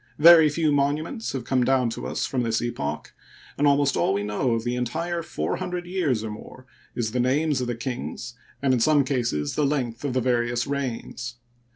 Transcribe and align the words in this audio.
Very 0.17 0.49
few 0.49 0.71
monuments 0.71 1.31
have 1.33 1.43
come 1.43 1.63
down 1.63 1.91
to 1.91 2.07
us 2.07 2.25
from 2.25 2.41
this 2.41 2.59
epoch, 2.59 3.13
and 3.55 3.67
almost 3.67 3.95
all 3.95 4.15
we 4.15 4.23
know 4.23 4.53
of 4.55 4.63
the 4.63 4.75
entire 4.75 5.21
four 5.21 5.57
hundred 5.57 5.85
years 5.85 6.23
or 6.23 6.31
more 6.31 6.65
is 6.95 7.11
the 7.11 7.19
names 7.19 7.61
of 7.61 7.67
the 7.67 7.75
kings 7.75 8.33
and 8.63 8.73
in 8.73 8.79
some 8.79 9.03
cases 9.03 9.53
the 9.53 9.63
length 9.63 10.03
of 10.03 10.13
the 10.13 10.19
various 10.21 10.65
reigns. 10.65 11.35